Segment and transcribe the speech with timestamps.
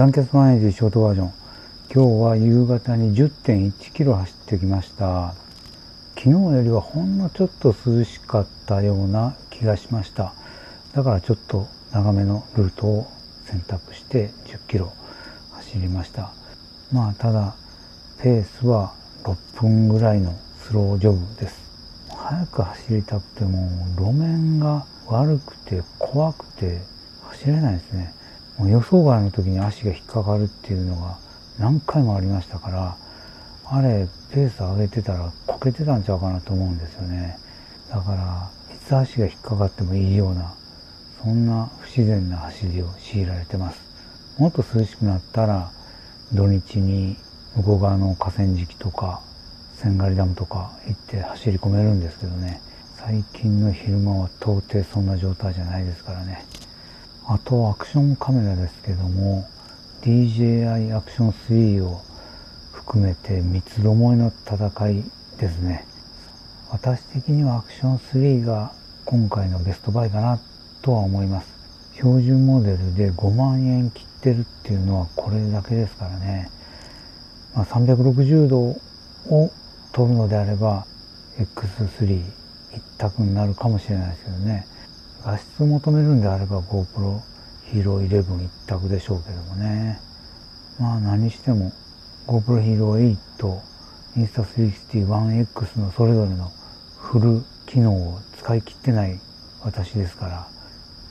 [0.00, 1.32] 団結マネージショートバージョン。
[1.94, 5.34] 今日は夕方に10.1キロ走ってきました。
[6.16, 10.32] 昨日よりはほんのちょっと涼しかったような気がしました。
[10.94, 13.10] だからちょっと長めのルートを
[13.44, 14.90] 選択して10キロ
[15.50, 16.32] 走りました。
[16.90, 17.54] まあただ
[18.22, 18.94] ペースは
[19.24, 20.32] 6分ぐらいの
[20.62, 21.60] スロージョグです。
[22.08, 26.80] 早く走りたくても路面が悪くて怖くて
[27.32, 28.14] 走れないですね。
[28.60, 31.16] もう予想外の時に足が引っかかるっていうのが
[31.58, 32.96] 何回もありましたから、
[33.64, 37.38] あれ、ペース上げてたらこけてたんちゃうかなと思うんですよね。
[37.88, 40.52] だから、いつ足が引っかかってもいいような、
[41.22, 43.80] そんな不自然な走りを強いられてます。
[44.36, 45.70] もっと涼しくなったら、
[46.34, 47.16] 土日に
[47.56, 49.22] 向こう側の河川敷とか、
[49.78, 52.60] 千狩ダムとか行って走り込めるんですけどね。
[52.98, 56.44] 最近の昼間は到底そんな状態じゃないですからね。
[57.32, 59.48] あとアクションカメラですけども
[60.02, 62.02] DJI アクション3を
[62.72, 65.04] 含めて三つどもえの戦い
[65.38, 65.86] ですね。
[66.72, 68.72] 私的にはアクション3が
[69.04, 70.40] 今回のベストバイかな
[70.82, 71.46] とは思います。
[71.94, 76.50] 標準モデルで5万円切ってるっていうのはこれだけですからね、
[77.54, 79.52] まあ、360度を
[79.92, 80.84] 撮るのであれば
[81.38, 82.24] X3
[82.74, 84.66] 一択になるかもしれないですけどね。
[85.24, 87.20] 画質を求めるんであれば GoPro
[87.72, 90.00] Hero 11一択でしょうけどもね。
[90.78, 91.72] まあ何しても
[92.26, 93.62] GoPro Hero 8と、
[94.16, 96.50] Insta360 1X のそれぞれの
[96.98, 99.20] フル機能を使い切ってない
[99.62, 100.46] 私ですから、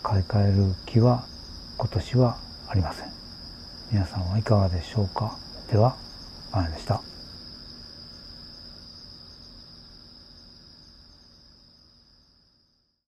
[0.03, 1.25] 買い替える気は
[1.77, 2.37] 今年は
[2.67, 3.11] ありません。
[3.91, 5.37] 皆さんはいかがでしょうか
[5.71, 5.95] では、
[6.52, 7.08] あれでした。